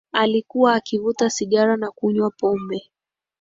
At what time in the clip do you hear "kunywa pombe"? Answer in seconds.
1.91-2.89